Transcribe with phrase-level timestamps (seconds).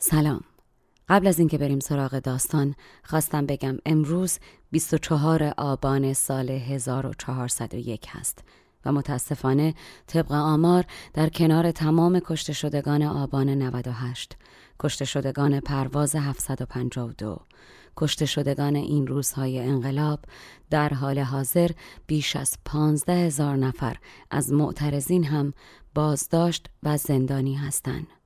[0.00, 0.40] سلام
[1.08, 4.38] قبل از اینکه بریم سراغ داستان خواستم بگم امروز
[4.70, 8.44] 24 آبان سال 1401 هست
[8.84, 9.74] و متاسفانه
[10.06, 14.36] طبق آمار در کنار تمام کشته شدگان آبان 98
[14.80, 17.40] کشته شدگان پرواز 752
[17.96, 20.20] کشته شدگان این روزهای انقلاب
[20.70, 21.70] در حال حاضر
[22.06, 23.96] بیش از پانزده هزار نفر
[24.30, 25.54] از معترضین هم
[25.94, 28.17] بازداشت و زندانی هستند.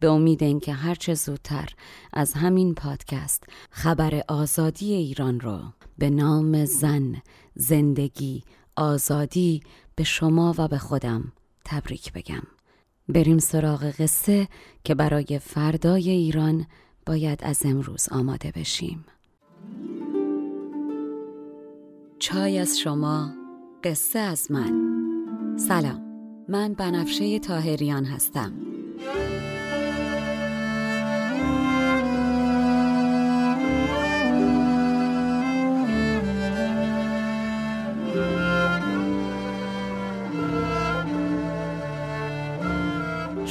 [0.00, 1.68] به امید اینکه هرچه زودتر
[2.12, 5.58] از همین پادکست خبر آزادی ایران رو
[5.98, 7.22] به نام زن،
[7.54, 8.42] زندگی،
[8.76, 9.60] آزادی
[9.94, 11.32] به شما و به خودم
[11.64, 12.42] تبریک بگم.
[13.08, 14.48] بریم سراغ قصه
[14.84, 16.66] که برای فردای ایران
[17.06, 19.04] باید از امروز آماده بشیم.
[22.18, 23.30] چای از شما،
[23.84, 24.96] قصه از من.
[25.58, 26.02] سلام،
[26.48, 28.75] من بنفشه تاهریان هستم.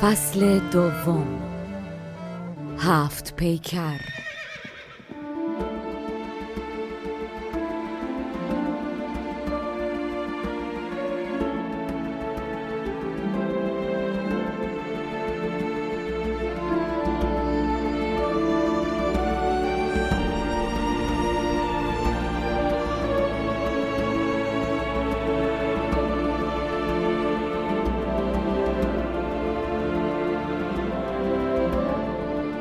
[0.00, 1.26] فصل دوم.
[2.78, 4.19] هفت پیکر.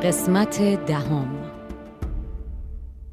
[0.09, 1.51] قسمت دهم.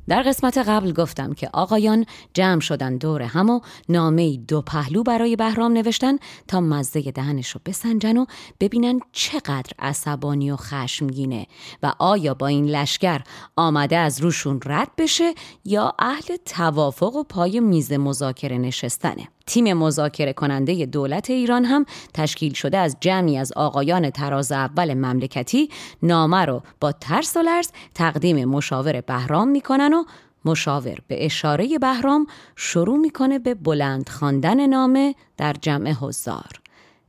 [0.08, 5.36] در قسمت قبل گفتم که آقایان جمع شدن دور هم و نامه دو پهلو برای
[5.36, 6.18] بهرام نوشتن
[6.48, 8.26] تا مزه دهنش رو بسنجن و
[8.60, 11.46] ببینن چقدر عصبانی و خشمگینه
[11.82, 13.20] و آیا با این لشکر
[13.56, 19.28] آمده از روشون رد بشه یا اهل توافق و پای میز مذاکره نشستنه.
[19.46, 25.68] تیم مذاکره کننده دولت ایران هم تشکیل شده از جمعی از آقایان تراز اول مملکتی
[26.02, 30.04] نامه رو با ترس و لرز تقدیم مشاور بهرام می‌کنن و
[30.44, 32.26] مشاور به اشاره بهرام
[32.56, 36.50] شروع می‌کنه به بلند خواندن نامه در جمع حضار.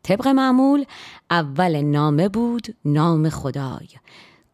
[0.03, 0.85] طبق معمول
[1.31, 3.87] اول نامه بود نام خدای.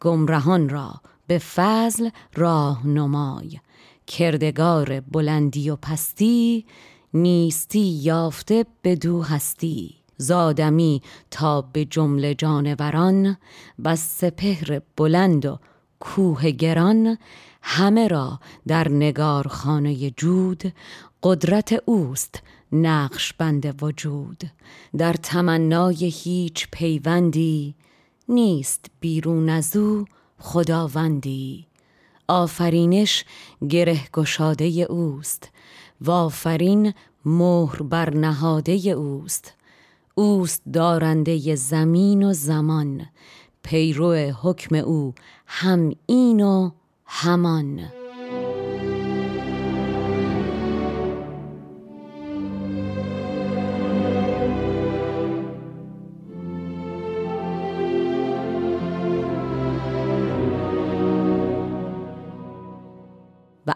[0.00, 0.94] گمرهان را
[1.26, 3.58] به فضل راهنمای.
[4.06, 6.66] کردگار بلندی و پستی
[7.14, 9.94] نیستی یافته به دو هستی.
[10.16, 13.36] زادمی تا به جمله جانوران
[13.84, 15.58] و سپهر بلند و
[16.00, 17.18] کوه گران.
[17.62, 20.72] همه را در نگارخانه جود.
[21.22, 24.44] قدرت اوست نقش بند وجود.
[24.96, 27.74] در تمنای هیچ پیوندی
[28.28, 30.04] نیست بیرون از او
[30.38, 31.66] خداوندی.
[32.28, 33.24] آفرینش
[33.68, 35.50] گره گشاده اوست.
[36.06, 39.52] و مهر بر نهاده اوست.
[40.14, 43.06] اوست دارنده زمین و زمان.
[43.62, 45.14] پیرو حکم او
[45.46, 46.70] هم این و
[47.06, 47.80] همان.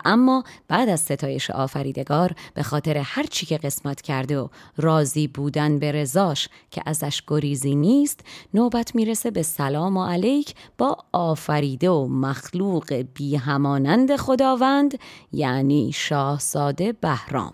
[0.08, 5.78] اما بعد از ستایش آفریدگار به خاطر هر چی که قسمت کرده و راضی بودن
[5.78, 8.20] به رضاش که ازش گریزی نیست
[8.54, 14.98] نوبت می‌رسه به سلام و علیک با آفریده و مخلوق بی همانند خداوند
[15.32, 17.52] یعنی شاهزاده بهرام.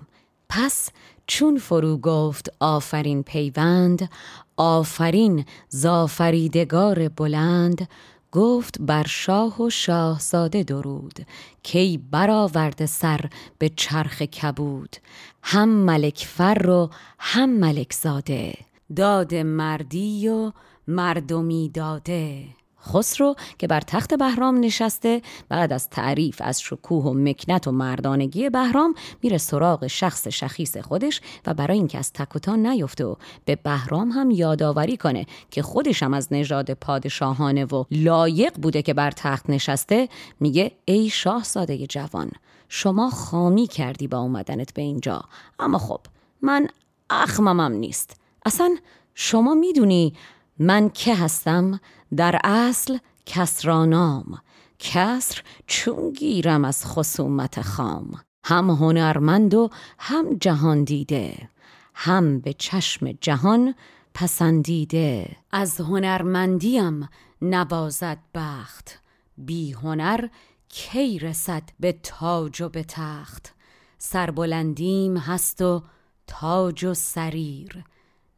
[0.48, 0.88] پس
[1.26, 4.10] چون فرو گفت آفرین پیوند
[4.56, 7.88] آفرین زافریدگار بلند
[8.34, 11.26] گفت بر شاه و شاهزاده درود
[11.62, 13.20] کی برآورده سر
[13.58, 14.96] به چرخ کبود.
[15.42, 18.54] هم ملک فر و هم ملک زاده
[18.96, 20.52] داد مردی و
[20.88, 22.44] مردمی داده.
[22.84, 28.50] خسرو که بر تخت بهرام نشسته بعد از تعریف از شکوه و مکنت و مردانگی
[28.50, 33.14] بهرام میره سراغ شخص شخیص خودش و برای اینکه از تکوتان نیفته و
[33.44, 38.94] به بهرام هم یادآوری کنه که خودش هم از نژاد پادشاهانه و لایق بوده که
[38.94, 40.08] بر تخت نشسته
[40.40, 42.30] میگه ای شاهزاده جوان
[42.68, 45.24] شما خامی کردی با اومدنت به اینجا.
[45.58, 46.00] اما خب
[46.42, 46.68] من
[47.10, 48.20] اخممم نیست.
[48.46, 48.76] اصلا
[49.14, 50.14] شما می‌دونی
[50.58, 51.80] من که هستم؟
[52.16, 54.40] در اصل کسرانام.
[54.78, 58.20] کسر چون گیرم از خصومت خام.
[58.44, 61.48] هم هنرمند و هم جهان دیده.
[61.94, 63.74] هم به چشم جهان
[64.14, 65.36] پسندیده.
[65.50, 67.08] از هنرمندیم
[67.42, 69.00] نوازد بخت.
[69.38, 70.28] بی هنر
[70.68, 73.54] کی رسد به تاج و به تخت؟
[73.98, 75.82] سربلندیم هست و
[76.26, 77.84] تاج و سریر.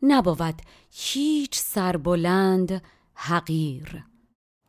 [0.02, 2.82] نبود هیچ سربلند
[3.16, 4.04] حقیر.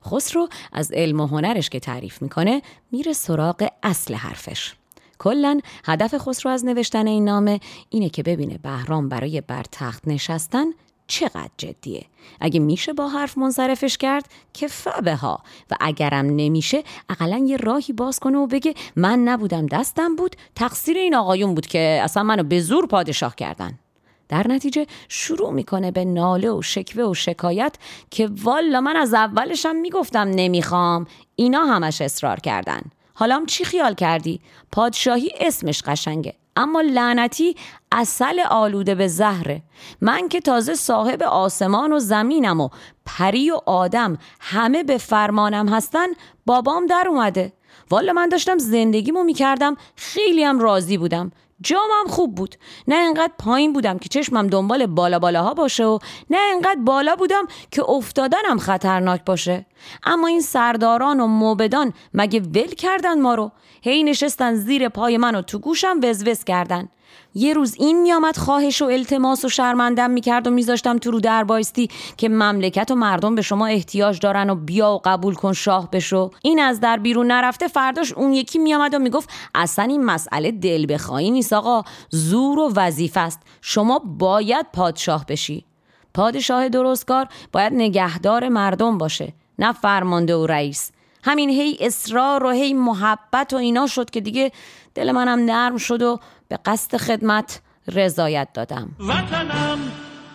[0.06, 2.62] خسرو از علم و هنرش که تعریف می‌کنه
[2.92, 4.76] میره سراغ اصل حرفش.
[5.20, 7.60] کلا هدف خسرو از نوشتن این نامه
[7.90, 10.66] اینه که ببینه بهرام برای بر تخت نشستن
[11.08, 12.06] چقدر جدیه.
[12.40, 15.44] اگه میشه با حرف منصرفش کرد که فبه ها.
[15.72, 20.98] و اگرم نمیشه اقلا یه راهی باز کنه و بگه من نبودم دستم بود تقصیر
[20.98, 23.80] این آقایون بود که اصلا منو به زور پادشاه کردن.
[24.30, 27.76] در نتیجه شروع می‌کنه به ناله و شکوه و شکایت
[28.12, 31.08] که والا من از اولشم می‌گفتم نمی‌خوام.
[31.36, 32.82] اینا همش اصرار کردن.
[33.14, 34.42] حالا چی خیال کردی؟
[34.72, 37.56] پادشاهی اسمش قشنگه اما لعنتی
[37.92, 39.62] اصل آلوده به زهره.
[40.02, 42.70] من که تازه صاحب آسمان و زمینم و
[43.06, 46.08] پری و آدم همه به فرمانم هستن
[46.46, 47.54] بابام در اومده.
[47.90, 51.32] والا من داشتم زندگیمو می‌کردم خیلی هم راضی بودم.
[51.62, 52.56] جامم خوب بود.
[52.88, 56.00] نه انقدر پایین بودم که چشمم دنبال بالا بالاها باشه و
[56.30, 59.66] نه انقدر بالا بودم که افتادنم خطرناک باشه.
[60.04, 63.52] اما این سرداران و موبدان مگه ول کردن ما رو؟
[63.82, 66.90] هی نشستن زیر پای من و تو گوشم وزوز کردن.
[67.38, 71.44] یه روز این میامد خواهش و التماس و شرمندم می‌کرد و میذاشتم تو رو در
[71.44, 75.92] بایستی که مملکت و مردم به شما احتیاج دارن و بیا و قبول کن شاه
[75.92, 76.32] بشو.
[76.42, 80.94] این از در بیرون نرفته فرداش اون یکی میامد و می‌گفت اصلا این مسئله دل
[80.94, 83.42] بخواهی نیست آقا زور و وظیفه است.
[83.62, 85.66] شما باید پادشاه بشی.
[86.14, 90.92] پادشاه درستکار باید نگهدار مردم باشه نه فرمانده و رئیس.
[91.24, 94.52] همین هی اصرار و هی محبت و اینا شد که دیگه
[94.96, 98.96] دل منم نرم شد و به قصد خدمت رضایت دادم.
[99.00, 99.80] وطنم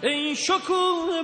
[0.02, 1.22] ای شکوه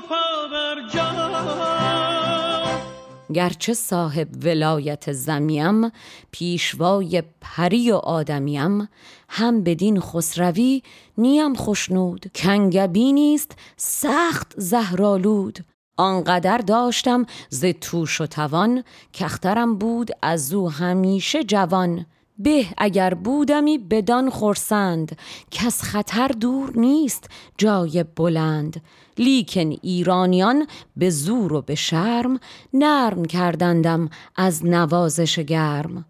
[3.35, 5.90] گرچه صاحب ولایت زمیم
[6.30, 8.88] پیشوای پری و آدمیم
[9.28, 10.83] هم بدین خسروی
[11.18, 15.59] نیم خوشنود کنگبی نیست سخت زهرالود
[15.97, 22.07] آنقدر داشتم ز توش و توان کخترم بود از او همیشه جوان.
[22.38, 25.18] به اگر بودمی بدان خورسند
[25.50, 28.83] کس خطر دور نیست جای بلند.
[29.18, 30.66] لیکن ایرانیان
[30.97, 32.40] به زور و به شرم
[32.75, 36.04] نرم کردندم از نوازش گرم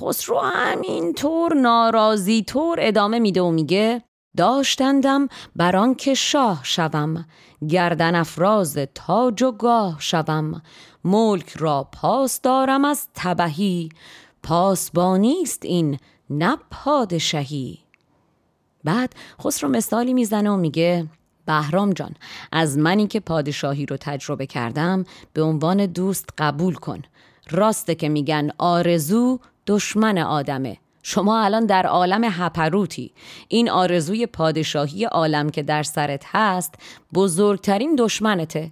[0.00, 4.02] خسرو همین طور ناراضی طور ادامه میده و میگه
[4.36, 7.26] داشتندم بر که شاه شوم
[7.68, 10.62] گردن افراز تاج و گاه شوم.
[11.04, 13.88] ملک را پاس دارم از تبهی
[14.42, 15.98] پاسبانی است این
[16.30, 17.78] نه پادشاهی
[18.84, 19.12] بعد
[19.44, 21.06] خسرو مثالی می‌زنه و میگه
[21.46, 22.14] بهرام جان
[22.52, 27.02] از منی که پادشاهی رو تجربه کردم به عنوان دوست قبول کن.
[27.50, 30.78] راسته که میگن آرزو دشمن آدمه.
[31.08, 33.12] شما الان در عالم هپروتی.
[33.48, 36.74] این آرزوی پادشاهی عالم که در سرت هست
[37.14, 38.70] بزرگترین دشمنته.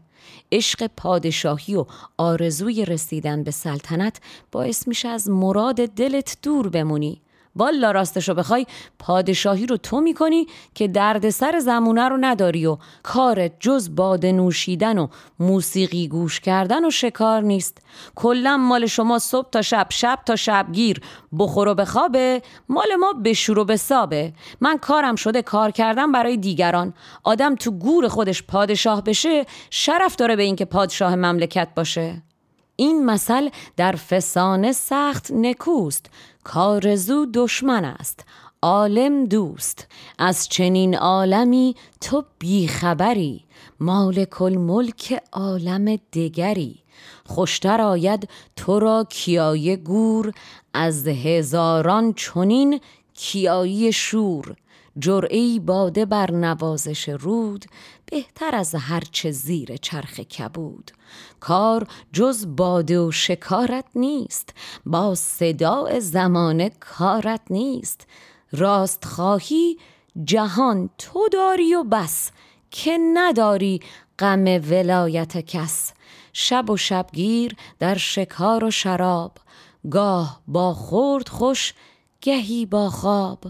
[0.53, 1.87] عشق پادشاهی و
[2.19, 4.21] آرزوی رسیدن به سلطنت
[4.53, 7.21] باعث میشه از مراد دلت دور بمونی.
[7.57, 8.67] والا راستشو بخوای
[8.99, 15.09] پادشاهی رو تو می‌کنی که دردسر زمونه رو نداری و کار جز باد نوشیدن و
[15.39, 17.79] موسیقی گوش کردن و شکار نیست.
[18.15, 21.01] کلا مال شما صبح تا شب شب تا شبگیر
[21.39, 24.33] بخور و بخوابه مال ما بشور و بسابه.
[24.61, 26.95] من کارم شده کار کردن برای دیگران.
[27.25, 32.23] آدم تو گور خودش پادشاه بشه شرف داره به اینکه پادشاه مملکت باشه.
[32.77, 36.07] این مثل در فسانه سخت نکوست
[36.45, 38.25] کارزو دشمن است
[38.63, 39.87] عالم دوست.
[40.19, 43.45] از چنین عالمی تو بیخبری
[43.81, 46.79] مالک الملک عالم دگری.
[47.27, 50.33] خوشتر آید تو را کیای گور
[50.75, 52.81] از هزاران چنین
[53.15, 54.57] کیایی شور.
[54.99, 57.65] جرعی باده بر نوازش رود
[58.07, 60.91] بهتر از هرچه زیر چرخ کبود.
[61.41, 64.55] کار جز باده و شکارت نیست
[64.87, 68.07] با صداع زمانه کارت نیست.
[68.53, 69.79] راست خواهی
[70.25, 72.31] جهان تو داری و بس
[72.71, 73.81] که نداری
[74.19, 75.93] غم ولایت کس.
[76.33, 79.33] شب و شبگیر در شکار و شراب
[79.91, 81.75] گاه با خورد خوش
[82.21, 83.41] گهی با خواب.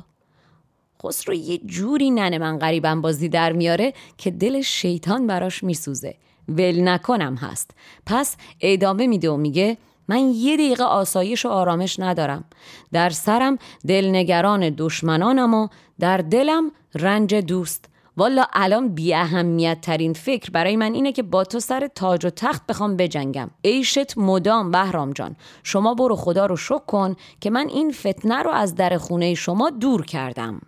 [1.05, 6.15] خسرو یه جوری ننه من غریبم بازی در میاره که دل شیطان براش میسوزه.
[6.49, 7.71] ول نکنم هست.
[8.07, 9.77] پس ادامه میده و میگه
[10.09, 12.45] من یه دقیقه آسایش و آرامش ندارم.
[12.93, 15.69] در سرم دلنگران دشمنانم و
[16.01, 17.85] در دلم رنج دوست.
[18.17, 22.31] والا الان بی اهمیت ترین فکر برای من اینه که با تو سر تاج و
[22.31, 23.51] تخت بخوام بجنگم.
[23.65, 28.51] عیشت مدام بهرام جان شما برو خدا رو شک کن که من این فتنه رو
[28.51, 30.61] از در خونه شما دور کردم.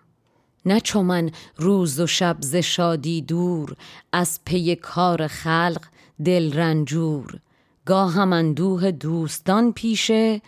[0.67, 3.77] نه چو من روز و شب ز شادی دور
[4.13, 5.85] از پی کار خلق
[6.25, 7.41] دل رنجور
[7.85, 10.43] گاهم اندوه دوستان پیشه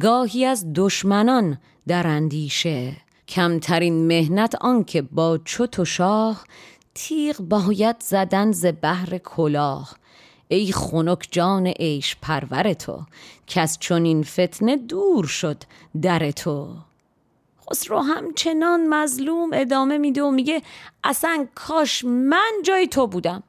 [0.00, 2.96] گاهی از دشمنان در اندیشه.
[3.28, 6.44] کمترین مهنت آنکه با چوت و شاه
[6.94, 9.96] تیغ باید زدن ز بهر کلاه.
[10.48, 13.04] ای خنک جان عیش پرور تو
[13.46, 15.62] کس چون این فتنه دور شد
[16.02, 16.76] در تو.
[17.72, 20.62] خسرو همچنان مظلوم ادامه میده و میگه
[21.04, 23.42] اصلا کاش من جای تو بودم.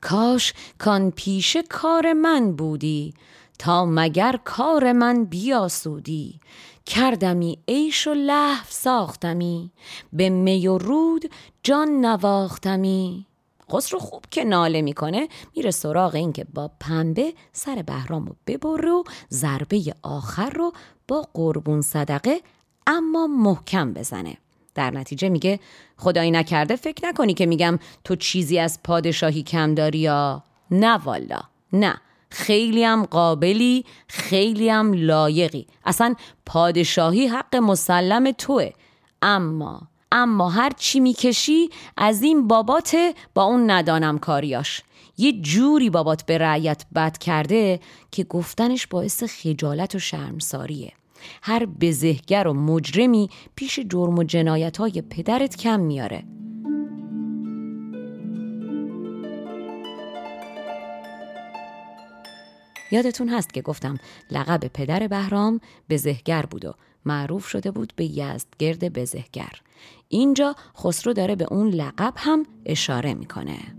[0.00, 3.14] کاش کان پیش کار من بودی
[3.58, 6.40] تا مگر کار من بیاسودی.
[6.86, 9.70] کردمی عیش و لحو ساختمی
[10.12, 11.30] به می و رود
[11.62, 13.26] جان نواختمی.
[13.72, 19.02] خسرو خوب که ناله می‌کنه میره سراغ این که با پنبه سر بهرامو ببره و
[19.30, 20.72] ضربه آخر رو
[21.08, 22.40] با قربون صدقه
[22.88, 24.36] اما محکم بزنه.
[24.74, 25.60] در نتیجه میگه
[25.96, 31.40] خدایی نکرده فکر نکنی که میگم تو چیزی از پادشاهی کم داری یا نه؟ والا.
[31.72, 32.00] نه.
[32.30, 35.66] خیلی هم قابلی خیلی هم لایقی.
[35.84, 36.14] اصلا
[36.46, 38.70] پادشاهی حق مسلم توه.
[39.22, 39.80] اما
[40.12, 42.96] اما هر چی می‌کشی از این بابات
[43.34, 44.82] با اون ندانم کاریاش.
[45.18, 47.80] یه جوری بابات به رعیت بد کرده
[48.10, 50.92] که گفتنش باعث خجالت و شرمساریه.
[51.42, 56.24] هر بزهگر و مجرمی پیش جرم و جنایت های پدرت کم میاره.
[62.90, 63.98] یادتون هست که گفتم
[64.30, 65.60] لقب پدر بهرام
[65.90, 69.52] بزهگر بود و معروف شده بود به یزدگرد بزهگر.
[70.08, 73.77] اینجا خسرو داره به اون لقب هم اشاره می‌کنه.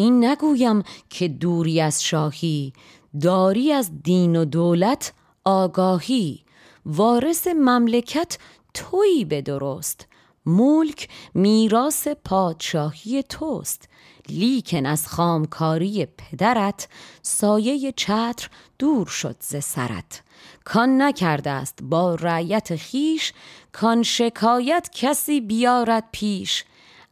[0.00, 2.72] این نگویم که دوری از شاهی
[3.20, 5.12] داری از دین و دولت
[5.44, 6.44] آگاهی.
[6.86, 8.38] وارث مملکت
[8.74, 10.06] تویی به درست.
[10.46, 13.88] ملک میراس پادشاهی توست.
[14.28, 16.88] لیکن از خامکاری پدرت
[17.22, 20.22] سایه چتر دور شد ز سرت.
[20.64, 23.32] کان نکرده است با رعیت خیش
[23.72, 26.64] کان شکایت کسی بیارد پیش.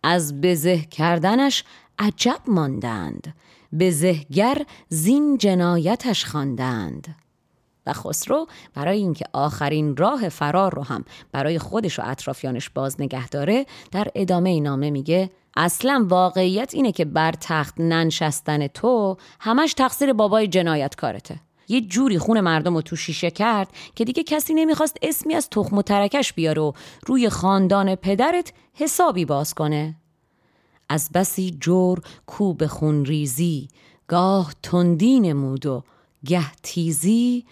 [0.03, 1.65] از بزه کردنش
[1.99, 3.35] عجب ماندند.
[3.73, 7.15] به زهگر زین جنایتش خواندند.
[7.87, 13.29] و خسرو برای اینکه آخرین راه فرار رو هم برای خودش و اطرافیانش باز نگه
[13.29, 20.13] داره در ادامه نامه میگه اصلا واقعیت اینه که بر تخت ننشستن تو همش تقصیر
[20.13, 21.41] بابای جنایتکارته.
[21.69, 25.79] یه جوری خون مردم رو تو شیشه کرد که دیگه کسی نمی‌خواست اسمی از تخم
[25.79, 26.73] و ترکش بیاره و
[27.07, 29.97] روی خاندان پدرت حسابی باز کنه.
[30.89, 33.69] از بسی جور کوب خون ریزی
[34.09, 35.83] گاه تندی نمود و
[36.25, 37.45] گه تیزی.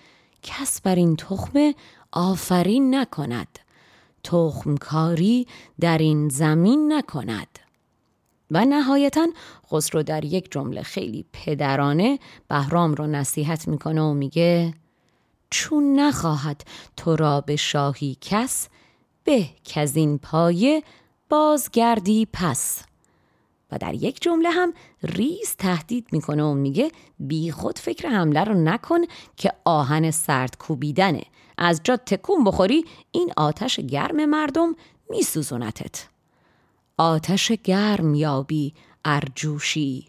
[0.42, 1.74] کس بر این تخمه
[2.12, 3.58] آفرین نکند
[4.24, 5.46] تخمکاری
[5.80, 7.58] در این زمین نکند.
[8.50, 9.26] و نهایتا
[9.72, 14.74] خسرو در یک جمله خیلی پدرانه بهرام رو نصیحت می‌کنه و میگه
[15.50, 16.64] چون نخواهد
[16.96, 18.68] تو را به شاهی کس
[19.24, 20.82] به از این پایه
[21.28, 22.82] بازگردی پس.
[23.70, 28.54] و در یک جمله هم ریز تهدید می‌کنه و میگه بی خود فکر حمله رو
[28.54, 29.00] نکن
[29.36, 31.22] که آهن سرد کوبیدنه.
[31.58, 34.76] از جا تکون بخوری این آتش گرم مردم
[35.10, 36.08] میسوزونتت.
[36.98, 40.08] آتش گرم یابی ارجوشی.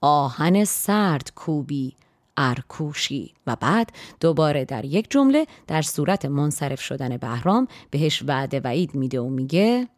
[0.00, 1.94] آهن سرد کوبی
[2.36, 3.34] ارکوشی.
[3.46, 9.20] و بعد دوباره در یک جمله در صورت منصرف شدن بهرام بهش وعده وعید میده
[9.20, 9.88] و میگه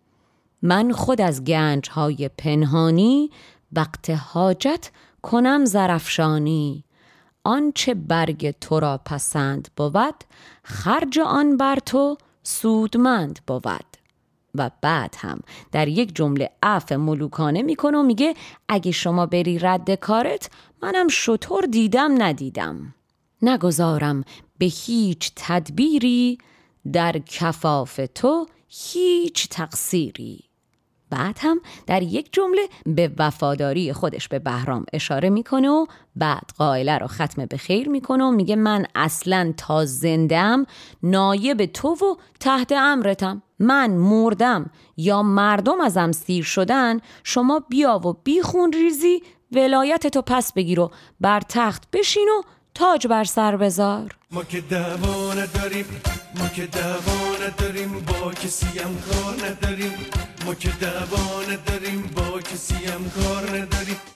[0.63, 3.31] من خود از گنج های پنهانی
[3.73, 4.91] وقت حاجت
[5.23, 6.85] کنم زرفشانی
[7.45, 10.25] آنچه برگ تو را پسند بود
[10.63, 13.97] خرج آن بر تو سودمند بود.
[14.55, 15.41] و بعد هم
[15.73, 18.35] در یک جمله عف ملوکانه می‌کنه و میگه
[18.69, 20.51] اگه شما بری رد کارت
[20.83, 22.95] منم شطور دیدم ندیدم.
[23.43, 24.25] نگذارم
[24.59, 26.39] به هیچ تدبیری
[26.93, 30.46] در کفاف تو هیچ تقصیری.
[31.11, 35.87] بعد هم در یک جمله به وفاداری خودش به بهرام اشاره می‌کنه و
[36.17, 40.67] بعد قائله رو ختم به خیر می‌کنه و میگه من اصلا تا زندم
[41.03, 43.43] نایب تو و تحت امرتم.
[43.59, 49.23] من مردم یا مردم ازم سیر شدن شما بیا و بیخون ریزی
[49.53, 52.43] ولایت تو پس بگیر و بر تخت بشین و
[52.75, 54.17] تاج بر سر بذار.
[54.31, 55.85] ما که دعوا نداریم
[56.39, 59.93] ما که دعوا نداریم با کسی هم کار نداریم.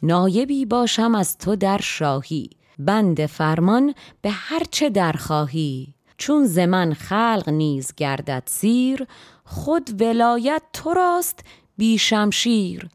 [0.03, 2.50] نایبی باشم از تو در شاهی.
[2.78, 5.95] بند فرمان به هرچه در خواهی.
[6.19, 9.07] چون زمن خلق نیز گردد سیر
[9.45, 11.41] خود ولایت تو راست
[11.76, 12.89] بی شمشیر.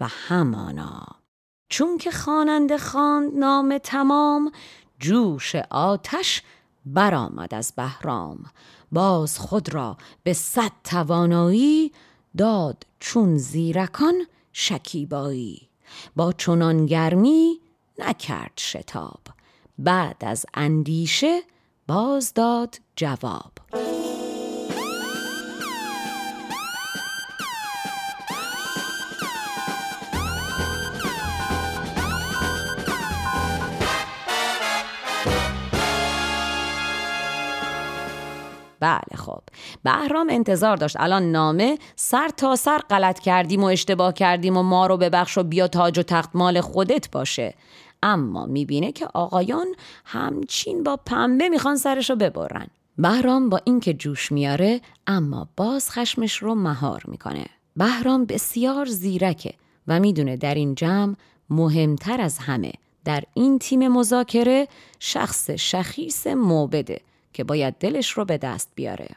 [0.00, 1.06] و همانا.
[1.68, 4.52] چون که خواننده خواند نام تمام
[5.00, 6.42] جوش آتش
[6.86, 8.44] برآمد از بهرام.
[8.92, 11.92] باز خود را به صد توانایی
[12.36, 15.68] داد چون زیرکان شکیبایی
[16.16, 17.60] با چنان گرمی
[17.98, 19.20] نکرد شتاب
[19.78, 21.40] بعد از اندیشه
[21.86, 23.52] باز داد جواب.
[38.80, 39.40] بله خب.
[39.84, 40.96] بهرام انتظار داشت.
[40.98, 45.42] الان نامه سر تا سر غلط کردیم و اشتباه کردیم و ما رو ببخش و
[45.42, 47.54] بیا تاج و تخت مال خودت باشه.
[48.02, 49.66] اما می‌بینه که آقایان
[50.04, 52.66] همچین با پنبه می‌خوان سرش رو ببرن.
[52.98, 57.46] بهرام با اینکه جوش میاره اما باز خشمش رو مهار می‌کنه.
[57.76, 59.54] بهرام بسیار زیرکه
[59.88, 61.14] و می‌دونه در این جمع
[61.50, 62.72] مهمتر از همه
[63.04, 67.00] در این تیم مذاکره شخص شخیص موبده.
[67.32, 69.08] که باید دلش رو به دست بیاره.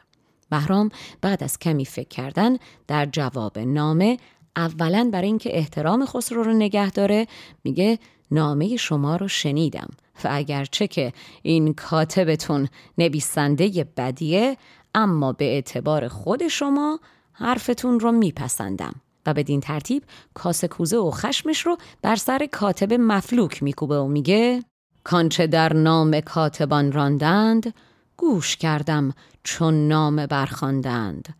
[0.50, 0.88] بهرام
[1.20, 4.18] بعد از کمی فکر کردن در جواب نامه
[4.56, 7.26] اولا برای اینکه احترام خسرو رو نگه داره
[7.64, 7.98] میگه
[8.30, 9.88] نامه شما رو شنیدم
[10.24, 14.56] و اگرچه که این کاتبتون نویسنده بدیه
[14.94, 17.00] اما به اعتبار خود شما
[17.32, 18.94] حرفتون رو میپسندم
[19.26, 20.02] و بدین ترتیب
[20.34, 24.62] کاسه کوزه و خشمش رو بر سر کاتب مفلوک میکوبه و میگه
[25.04, 27.74] کانچه در نام کاتبان راندند
[28.16, 31.34] گوش کردم چون نام برخواندند.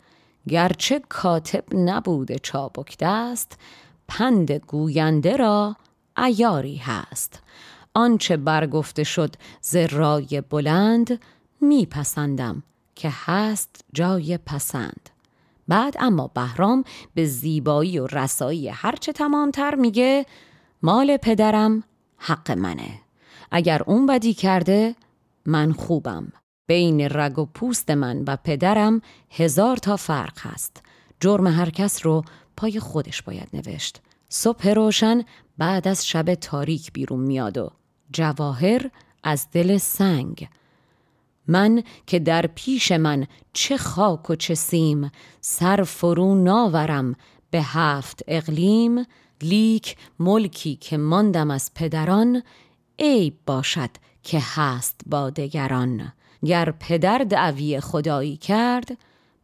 [0.49, 3.59] گرچه کاتب نبوده چابک دست
[4.09, 5.77] پند گوینده را
[6.25, 7.43] ایاری هست.
[7.95, 11.21] آنچه برگفته شد ز رای بلند
[11.61, 12.63] میپسندم
[12.95, 15.11] که هست جای پسند.
[15.69, 16.85] بعد اما بهرام
[17.15, 20.27] به زیبایی و رسایی هرچه تمامتر میگه
[20.83, 21.83] مال پدرم
[22.19, 23.01] حق منه.
[23.51, 24.95] اگر اون بدی کرده
[25.47, 26.33] من خوبم.
[26.67, 29.01] بین رگ و پوست من و پدرم
[29.31, 30.83] هزار تا فرق هست.
[31.21, 32.25] جرم هر کس رو
[32.57, 34.01] پای خودش باید نوشت.
[34.29, 35.23] صبح روشن
[35.59, 37.71] بعد از شب تاریک بیرون میاد و
[38.13, 38.91] جواهر
[39.23, 40.49] از دل سنگ.
[41.47, 47.15] من که در پیش من چه خاک و چه سیم سر فرو ناورم
[47.51, 49.07] به هفت اقلیم.
[49.43, 52.43] لیک ملکی که ماندم از پدران
[52.99, 53.91] عیب باشد
[54.23, 56.13] که هست با دگران.
[56.45, 58.99] گر پدر دعوی خدایی کرد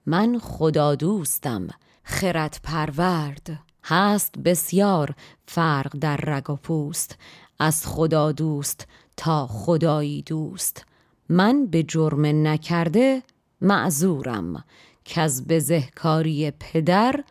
[0.06, 1.68] من خدا دوستم
[2.02, 3.60] خرد پرورد.
[3.84, 5.14] هست بسیار
[5.46, 7.18] فرق در رگ و پوست
[7.58, 8.86] از خدا دوست
[9.16, 10.84] تا خدایی دوست.
[11.28, 13.22] من به جرم نکرده
[13.60, 14.64] معذورم
[15.04, 17.24] که از بزهکاری پدر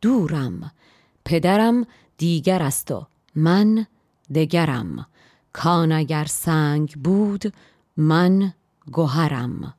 [0.00, 0.72] دورم.
[1.24, 1.86] پدرم
[2.18, 3.86] دیگر است و من
[4.34, 5.06] دگرم.
[5.52, 7.52] کان اگر سنگ بود
[7.96, 8.52] من
[8.92, 9.74] گوهرم.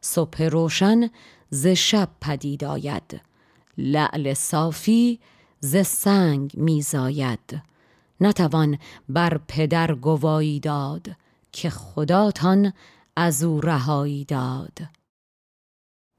[0.00, 1.10] صبح روشن
[1.50, 3.20] ز شب پدید آید.
[3.78, 5.20] لعل صافی
[5.60, 7.62] ز سنگ میزاید.
[8.20, 11.08] نتوان بر پدر گوایی داد
[11.52, 12.72] که خداتان
[13.16, 14.78] از او رهایی داد.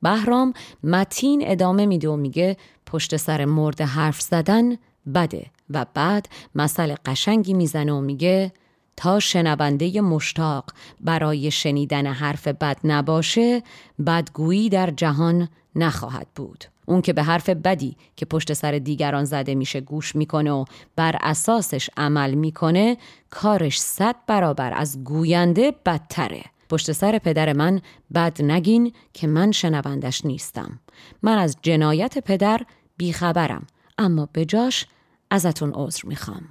[0.01, 4.77] بهرام متین ادامه میده و میگه پشت سر مرد حرف زدن
[5.13, 8.53] بده و بعد مسئله قشنگی می‌زنه و میگه
[8.99, 10.65] تا شنونده مشتاق
[11.01, 13.63] برای شنیدن حرف بد نباشه
[14.07, 16.65] بدگویی در جهان نخواهد بود.
[16.85, 21.15] اون که به حرف بدی که پشت سر دیگران زده میشه گوش می‌کنه و بر
[21.21, 22.97] اساسش عمل می‌کنه
[23.29, 26.43] کارش صد برابر از گوینده بدتره.
[26.69, 27.81] پشت سر پدر من
[28.15, 30.79] بد نگین که من شنوندش نیستم.
[31.21, 32.61] من از جنایت پدر
[32.97, 34.85] بیخبرم اما به جاش
[35.31, 36.43] ازتون عذر می‌خوام.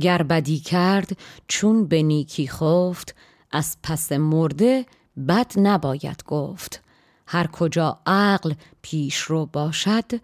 [0.00, 3.14] گر بدی کرد چون به نیکی خفت
[3.52, 4.86] از پس مرده
[5.28, 6.82] بد نباید گفت.
[7.26, 10.20] هر کجا عقل پیش رو باشد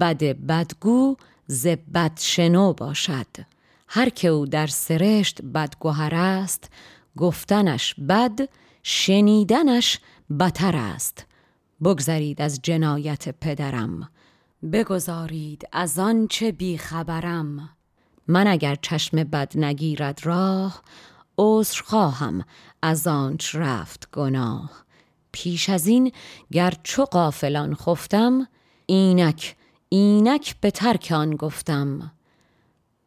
[0.00, 3.26] بد بدگو ز بد شنو باشد.
[3.88, 6.70] هر که او در سرشت بدگوهر است
[7.16, 8.48] گفتنش بد
[8.82, 10.00] شنیدنش
[10.40, 11.26] بتر است.
[11.84, 14.10] بگذرید از جنایت پدرم
[14.72, 17.77] بگذارید از آنچه بیخبرم.
[18.28, 20.82] من اگر چشم بد نگیرد راه
[21.38, 22.44] عذر خواهم
[22.82, 24.70] از آنچ رفت گناه.
[25.32, 26.12] پیش از این
[26.52, 28.48] گر چو قافلان خفتم
[28.86, 29.56] اینک
[29.88, 32.12] اینک به ترک آن گفتم.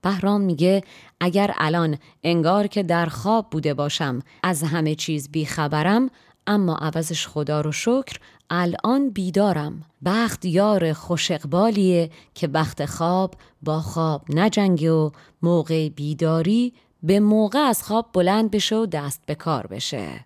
[0.02, 0.84] بهرام میگه
[1.20, 6.10] اگر الان انگار که در خواب بوده باشم از همه چیز بیخبرم
[6.48, 9.82] اما عوضش خدا رو شکر الان بیدارم.
[10.06, 15.10] بخت یار خوش اقبالیه که بخت خواب با خواب نجنگه و
[15.42, 16.74] موقع بیداری
[17.04, 20.26] به موقع از خواب بلند بشه و دست به کار بشه.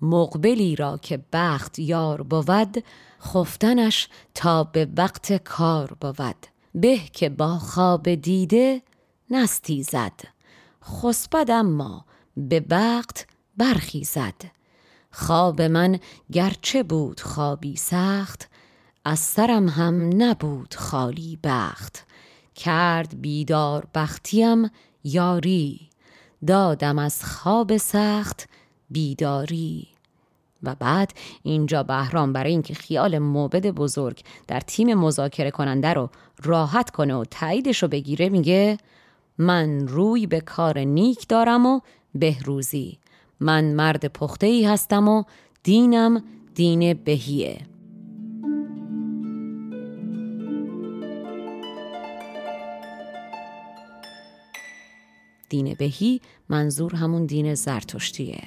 [0.00, 2.84] مقبلی را که بخت یار بود
[3.20, 6.46] خفتنش تا به وقت کار بود.
[6.74, 8.82] به که با خواب دیده
[9.30, 10.20] نستی زد.
[10.84, 12.04] خسبد اما
[12.36, 14.53] به وقت برخیزد
[15.16, 15.98] خواب من
[16.32, 18.48] گرچه بود خوابی سخت
[19.04, 22.06] از سرم هم نبود خالی بخت.
[22.54, 24.70] کرد بیدار بختیم
[25.04, 25.80] یاری
[26.46, 28.48] دادم از خواب سخت
[28.90, 29.88] بیداری.
[30.62, 36.10] و بعد اینجا بهرام برای اینکه خیال موبد بزرگ در تیم مذاکره کننده رو
[36.42, 38.78] راحت کنه و تاییدش رو بگیره میگه
[39.38, 41.80] من روی به کار نیک دارم و
[42.14, 42.98] بهروزی.
[43.40, 45.24] من مرد پخته ای هستم و
[45.62, 46.22] دینم
[46.54, 47.58] دین بهیه.
[55.48, 58.42] دین بهی منظور همون دین زرتشتیه.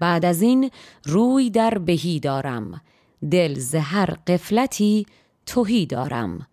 [0.00, 0.70] بعد از این
[1.04, 2.80] روی در بهی دارم.
[3.30, 5.06] دل زهر قفلتی
[5.46, 6.46] توهی دارم.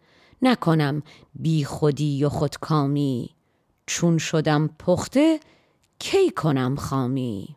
[0.44, 1.04] نکنم
[1.36, 3.30] بی خودی و خودکامی.
[3.86, 5.40] چون شدم پخته
[6.00, 7.56] کی کنم خامی؟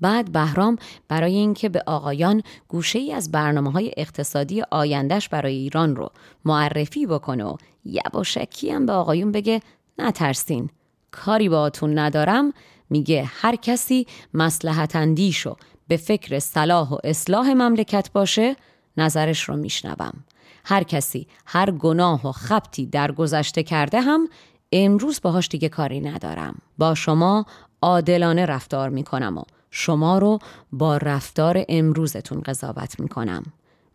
[0.00, 0.76] بعد بهرام
[1.08, 6.10] برای اینکه به آقایان گوشه ای از برنامه های اقتصادی آیندهش برای ایران رو
[6.44, 9.60] معرفی بکنه و یواشکی هم به آقایون بگه
[9.98, 10.70] نترسین
[11.10, 12.52] کاری باهاتون ندارم.
[12.90, 15.56] میگه هر کسی مسلحت اندیش و
[15.88, 18.56] به فکر صلاح و اصلاح مملکت باشه
[18.96, 20.24] نظرش رو میشنوم.
[20.68, 24.28] هر کسی هر گناه و خبتی در گذشته کرده هم
[24.72, 26.58] امروز باهاش دیگه کاری ندارم.
[26.78, 27.46] با شما
[27.82, 30.38] عادلانه رفتار می‌کنم و شما رو
[30.72, 33.42] با رفتار امروزتون قضاوت می‌کنم.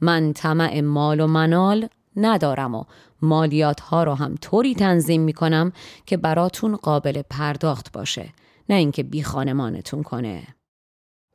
[0.01, 2.83] من طمع مال و منال ندارم و
[3.21, 5.71] مالیات ها رو هم طوری تنظیم می‌کنم
[6.05, 8.33] که براتون قابل پرداخت باشه
[8.69, 10.43] نه اینکه بی خانمانتون کنه.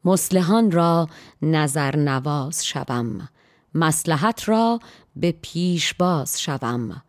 [0.05, 1.09] مسلحان را
[1.42, 3.29] نظر نواز شوم.
[3.77, 4.81] مسلحت را
[5.17, 7.03] به پیش باز شوم.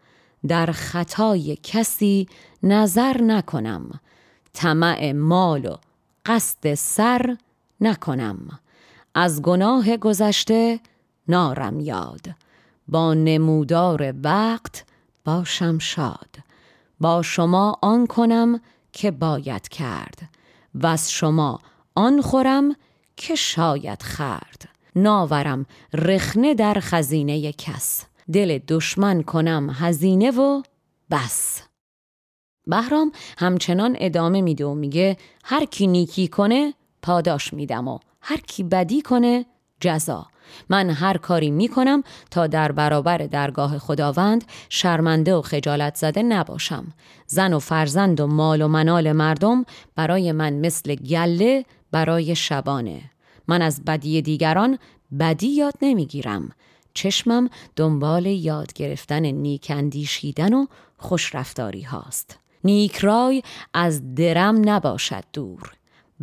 [0.48, 2.28] در خطای کسی
[2.64, 4.00] نظر نکنم.
[4.54, 5.78] طمع مال و
[6.26, 7.38] قصد سر
[7.82, 8.60] نکنم.
[9.16, 10.80] از گناه گذشته
[11.28, 12.36] نارم یاد.
[12.88, 14.86] با نمودار وقت
[15.26, 16.36] باشم شاد.
[17.00, 18.62] با شما آن کنم
[18.94, 20.30] که باید کرد.
[20.76, 21.60] و از شما
[21.96, 22.76] آن خورم
[23.18, 28.06] که شاید خرد ناورم رخنه در خزینه کس.
[28.34, 30.62] دل دشمن کنم هزینه و
[31.12, 31.62] بس.
[32.68, 38.64] بهرام همچنان ادامه میده و میگه هر کی نیکی کنه پاداش میدم و هر کی
[38.64, 39.46] بدی کنه
[39.82, 40.26] جزا.
[40.70, 46.94] من هر کاری می‌کنم تا در برابر درگاه خداوند شرمنده و خجالت زده نباشم.
[47.28, 53.02] زن و فرزند و مال و منال مردم برای من مثل گله برای شبانه.
[53.48, 54.78] من از بدی دیگران
[55.20, 56.52] بدی یاد نمی‌گیرم.
[56.94, 60.66] چشمم دنبال یاد گرفتن نیک اندیشیدن و
[60.98, 62.40] خوشرفتاری هاست.
[62.64, 65.72] نیک رای از درم نباشد دور.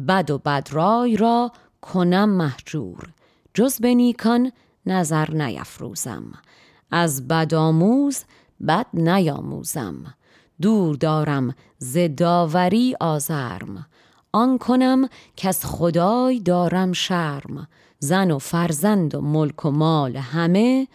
[0.09, 3.13] بد و بدرای را کنم محجور
[3.55, 4.53] جز به نیکان
[4.87, 6.33] نظر نیفروزم.
[6.91, 8.25] از بدآموز
[8.69, 10.15] بد نیاموزم.
[10.63, 13.87] دور دارم ز داوری آزرم.
[14.35, 17.69] آن کنم که از خدای دارم شرم
[17.99, 20.89] زن و فرزند و ملک و مال همه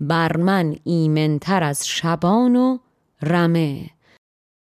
[0.00, 2.78] بر من ایمنتر از شبان و
[3.22, 3.90] رمه.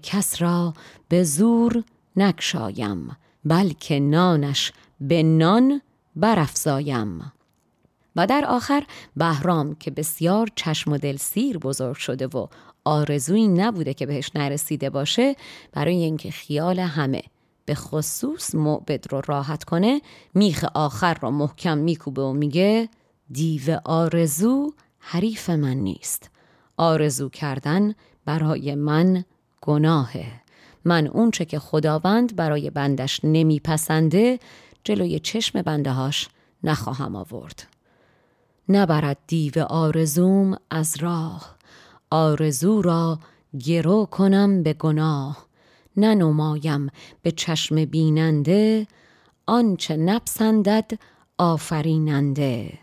[0.04, 0.74] کس را
[1.10, 1.84] به زور
[2.16, 5.82] نکشایم بلکه نانش به نان
[6.16, 7.32] برافزایم.
[8.16, 8.84] و در آخر
[9.16, 12.48] بهرام که بسیار چشم و دل سیر بزرگ شده و
[12.86, 15.36] آرزویی نبوده که بهش نرسیده باشه
[15.72, 17.22] برای اینکه خیال همه
[17.66, 20.02] به خصوص معبد رو راحت کنه
[20.34, 22.90] میخ آخر رو محکم میکوبه و میگه
[23.32, 26.30] دیو آرزو حریف من نیست.
[26.78, 27.94] آرزو کردن
[28.26, 29.26] برای من
[29.62, 30.42] گناهه.
[30.86, 34.40] من اونچه که خداوند برای بندش نمیپسنده
[34.84, 36.30] جلوی چشم بنده هاش
[36.64, 37.68] نخواهم آورد.
[38.70, 41.56] نبرد دیو آرزوم از راه.
[42.10, 43.20] آرزو را
[43.66, 45.45] گرو کنم به گناه.
[45.98, 46.90] ننمایم
[47.22, 48.88] به چشم بیننده
[49.46, 50.92] آنچه نپسندد
[51.38, 52.74] آفریننده.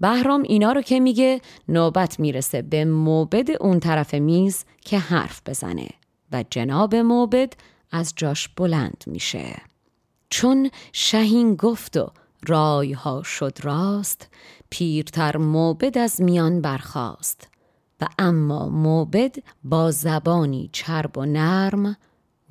[0.00, 5.88] بهرام اینا رو که میگه نوبت می‌رسه به موبد اون طرف میز که حرف بزنه
[6.32, 7.52] و جناب موبد
[7.90, 9.56] از جاش بلند میشه.
[10.30, 12.10] چون شهین گفت و
[12.46, 14.28] رایها شد راست
[14.70, 17.48] پیرتر موبد از میان برخاست.
[18.00, 21.96] و اما موبد با زبانی چرب و نرم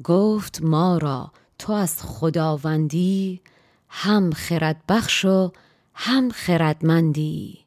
[0.04, 3.42] گفت ما را تو از خداوندی
[3.90, 5.52] هم خرد بخش و
[5.94, 7.66] هم خردمندی.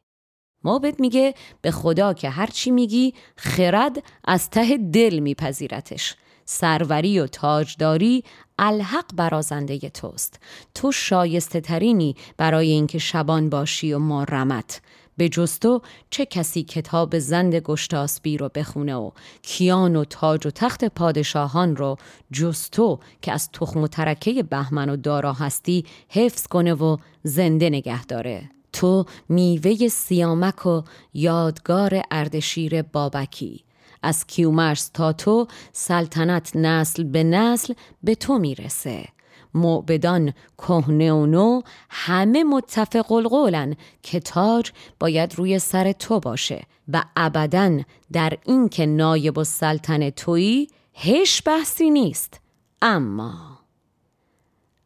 [0.63, 6.15] موبد میگه به خدا که هرچی میگی خرد از ته دل میپذیرتش.
[6.45, 8.23] سروری و تاجداری
[8.59, 10.39] الحق برازنده توست.
[10.75, 14.81] تو شایسته ترینی برای اینکه شبان باشی و ما رمت.
[15.19, 20.85] به جستو چه کسی کتاب زند گشتاسبی رو بخونه و کیان و تاج و تخت
[20.85, 21.97] پادشاهان رو
[22.31, 28.05] جستو که از تخم و ترکه بهمن و دارا هستی حفظ کنه و زنده نگه
[28.05, 28.49] داره.
[28.73, 30.81] تو میوه سیامک و
[31.13, 33.63] یادگار اردشیر بابکی.
[34.03, 39.05] از کیومرس تا تو سلطنت نسل به نسل به تو می‌رسه.
[39.53, 47.03] معبدان کهنه و نو همه متفق القولن که تاج باید روی سر تو باشه و
[47.15, 47.79] ابدا
[48.11, 52.41] در این که نایب و سلطن تویی هیچ بحثی نیست.
[52.81, 53.59] اما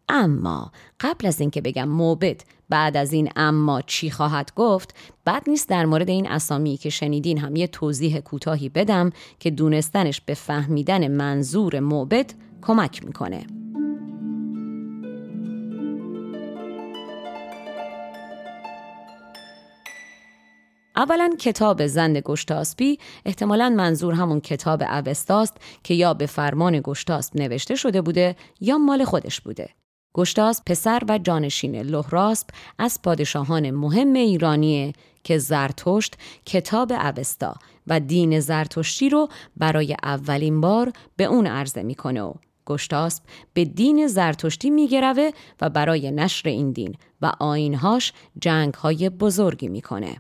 [0.10, 4.96] اما قبل از اینکه بگم موبد بعد از این اما چی خواهد گفت
[5.26, 10.22] بد نیست در مورد این اسامی که شنیدین هم یه توضیح کوتاهی بدم که دونستنش
[10.22, 13.63] به فهمیدن منظور موبد کمک می‌کنه.
[20.96, 27.76] اولا کتاب زند گشتاسپی احتمالا منظور همون کتاب اوستاست که یا به فرمان گشتاسپ نوشته
[27.76, 29.70] شده بوده یا مال خودش بوده.
[30.16, 37.56] گشتاسپ پسر و جانشین لهراسپ از پادشاهان مهم ایرانیه که زرتشت کتاب اوستا
[37.88, 42.34] و دین زرتشتی رو برای اولین بار به اون عرضه می‌کنه و
[42.66, 45.30] گشتاسپ به دین زرتشتی میگروه
[45.62, 50.16] و برای نشر این دین و آینهاش جنگهای بزرگی می‌کنه.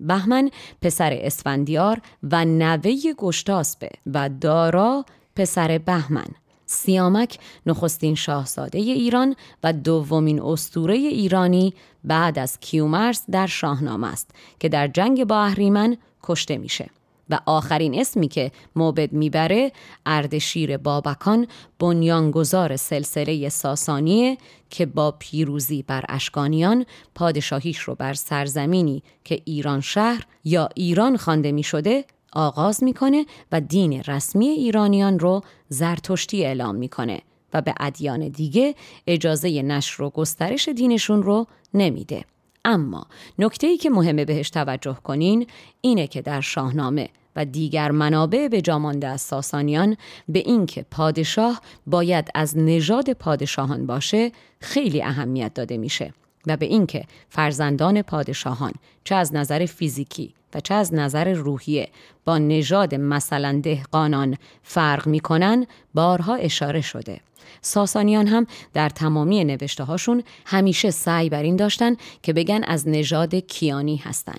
[0.00, 0.50] بهمن
[0.82, 5.04] پسر اسفندیار و نوه گشتاسپه و دارا
[5.36, 6.26] پسر بهمن.
[6.66, 14.30] سیامک نخستین شاهزاده ایران و دومین استوره ایرانی بعد از کیومرس در شاهنامه است
[14.60, 16.90] که در جنگ با اهریمن کشته میشه.
[17.30, 19.72] و آخرین اسمی که موبد می‌بره
[20.06, 21.46] اردشیر بابکان
[21.78, 24.38] بنیانگذار سلسله ساسانیه
[24.70, 31.52] که با پیروزی بر اشکانیان پادشاهیش رو بر سرزمینی که ایران شهر یا ایران خوانده
[31.52, 37.20] می شده آغاز می‌کنه و دین رسمی ایرانیان رو زرتشتی اعلام می‌کنه
[37.54, 38.74] و به ادیان دیگه
[39.06, 42.24] اجازه نشر و گسترش دینشون رو نمیده.
[42.66, 43.06] اما
[43.38, 45.46] نکته ای که مهمه بهش توجه کنین
[45.80, 49.96] اینه که در شاهنامه و دیگر منابع به جامانده از ساسانیان
[50.28, 56.12] به اینکه پادشاه باید از نژاد پادشاهان باشه خیلی اهمیت داده میشه
[56.46, 58.72] و به اینکه فرزندان پادشاهان
[59.04, 61.88] چه از نظر فیزیکی و چه از نظر روحیه
[62.24, 67.20] با نژاد مثلا دهقانان فرق می‌کنن بارها اشاره شده.
[67.60, 73.34] ساسانیان هم در تمامی نوشته هاشون همیشه سعی بر این داشتن که بگن از نژاد
[73.34, 74.38] کیانی هستن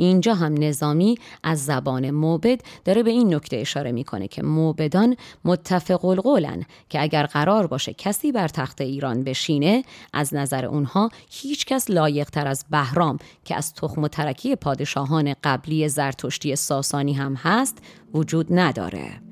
[0.00, 6.04] اینجا هم نظامی از زبان موبد داره به این نکته اشاره می‌کنه که موبدان متفق
[6.04, 11.90] القولن که اگر قرار باشه کسی بر تخت ایران بشینه از نظر اونها هیچ کس
[11.90, 17.78] لایق تر از بهرام که از تخم و ترکی پادشاهان قبلی زرتشتی ساسانی هم هست
[18.14, 19.27] وجود نداره.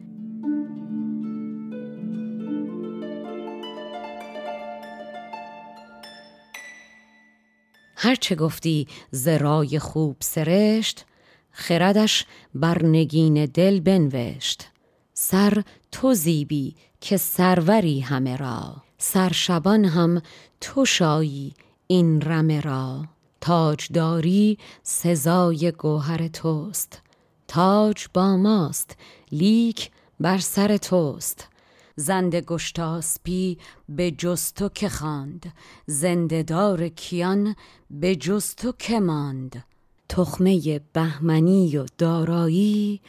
[7.96, 11.04] هرچه گفتی زرای خوب سرشت
[11.50, 14.68] خردش بر نگین دل بنوشت.
[15.14, 20.22] سر تو زیبی که سروری همه را سرشبان هم
[20.60, 21.54] تو شایی
[21.86, 23.04] این رمه را.
[23.40, 27.02] تاجداری سزای گوهر توست
[27.48, 28.96] تاج با ماست
[29.32, 31.48] لیک بر سر توست.
[31.96, 35.52] زنده گشتاسپی به جستو که خواند.
[35.86, 37.56] زندهدار کیان
[37.90, 39.64] به جستو که ماند.
[40.08, 43.00] تخمه بهمنی و دارایی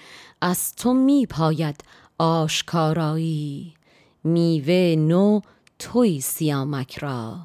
[0.41, 1.83] از تو می پاید
[2.17, 3.73] آشکارایی.
[4.23, 5.39] میوه نو
[5.79, 7.37] توی سیامک را.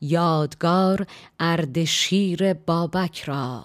[0.00, 1.06] یادگار
[1.40, 3.62] اردشیر بابک را.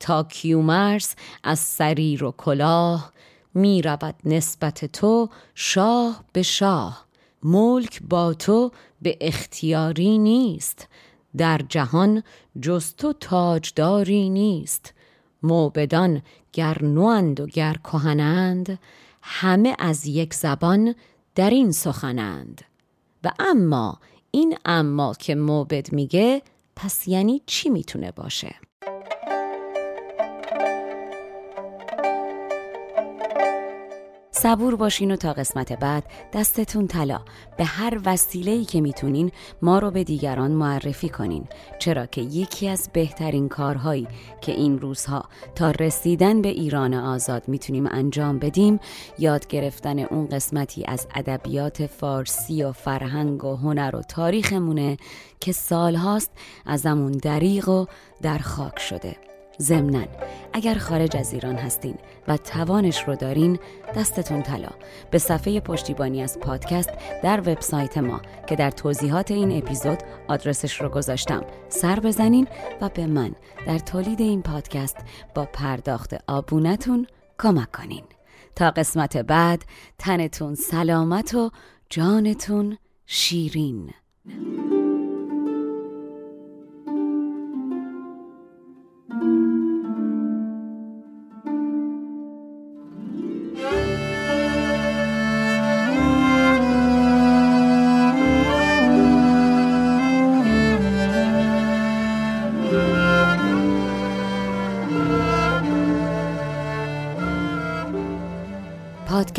[0.00, 3.12] تا کیومرس از سریر و کلاه
[3.54, 7.06] می رود نسبت تو شاه به شاه.
[7.42, 8.70] ملک با تو
[9.02, 10.88] به اختیاری نیست.
[11.36, 12.22] در جهان
[12.60, 14.94] جز تو تاجداری نیست.
[15.42, 18.78] موبدان گر نواند و گر کهنند
[19.22, 20.94] همه از یک زبان
[21.34, 22.62] در این سخنند.
[23.24, 26.42] و اما این اما که موبد میگه
[26.76, 28.54] پس یعنی چی می‌تونه باشه؟
[34.44, 37.20] صبور باشین و تا قسمت بعد دستتون طلا.
[37.56, 39.30] به هر وسیله‌ای که می‌تونین
[39.62, 41.44] ما رو به دیگران معرفی کنین.
[41.78, 44.08] چرا که یکی از بهترین کارهایی
[44.40, 48.80] که این روزها تا رسیدن به ایران آزاد می‌تونیم انجام بدیم
[49.18, 54.96] یاد گرفتن اون قسمتی از ادبیات فارسی و فرهنگ و هنر و تاریخمونه
[55.40, 56.30] که سالهاست
[56.66, 57.86] ازمون دریغ و
[58.22, 59.16] در خاک شده.
[59.60, 60.04] ضمنا
[60.52, 61.94] اگر خارج از ایران هستین
[62.28, 63.58] و توانش رو دارین
[63.96, 64.70] دستتون طلا.
[65.10, 66.90] به صفحه پشتیبانی از پادکست
[67.22, 71.42] در وبسایت ما که در توضیحات این اپیزود آدرسش رو گذاشتم.
[71.68, 72.48] سر بزنین
[72.80, 73.34] و به من
[73.66, 74.96] در تولید این پادکست
[75.34, 77.06] با پرداخت آبونتون
[77.38, 78.04] کمک کنین.
[78.56, 79.64] تا قسمت بعد
[79.98, 81.50] تنتون سلامت و
[81.90, 83.94] جانتون شیرین.